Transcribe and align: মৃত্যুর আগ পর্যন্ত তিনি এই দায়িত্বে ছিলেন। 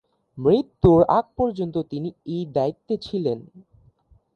মৃত্যুর 0.37 1.01
আগ 1.09 1.25
পর্যন্ত 1.37 1.75
তিনি 1.91 2.09
এই 2.27 2.43
দায়িত্বে 2.55 2.95
ছিলেন। 2.97 3.39